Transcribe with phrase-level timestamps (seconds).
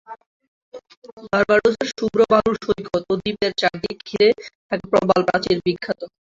[1.25, 4.29] বার্বাডোসের শুভ্র বালুর সৈকত ও দ্বীপের চারদিক ঘিরে
[4.69, 6.01] থাকা প্রবাল প্রাচীর বিখ্যাত।